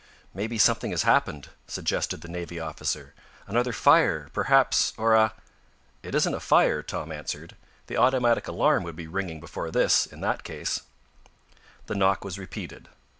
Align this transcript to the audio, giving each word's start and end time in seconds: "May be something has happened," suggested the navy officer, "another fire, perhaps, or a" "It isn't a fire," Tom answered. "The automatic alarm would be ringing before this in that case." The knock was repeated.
"May 0.33 0.47
be 0.47 0.57
something 0.57 0.89
has 0.89 1.03
happened," 1.03 1.49
suggested 1.67 2.21
the 2.21 2.27
navy 2.27 2.59
officer, 2.59 3.13
"another 3.45 3.71
fire, 3.71 4.31
perhaps, 4.33 4.93
or 4.97 5.13
a" 5.13 5.35
"It 6.01 6.15
isn't 6.15 6.33
a 6.33 6.39
fire," 6.39 6.81
Tom 6.81 7.11
answered. 7.11 7.55
"The 7.85 7.97
automatic 7.97 8.47
alarm 8.47 8.81
would 8.81 8.95
be 8.95 9.05
ringing 9.05 9.39
before 9.39 9.69
this 9.69 10.07
in 10.07 10.21
that 10.21 10.43
case." 10.43 10.81
The 11.85 11.93
knock 11.93 12.23
was 12.25 12.39
repeated. 12.39 12.89